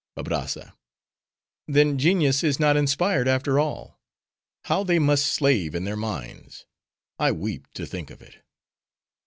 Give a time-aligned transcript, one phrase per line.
[0.17, 4.01] ABRAZZA—Then genius is not inspired, after all.
[4.63, 6.65] How they must slave in their mines!
[7.19, 8.37] I weep to think of it.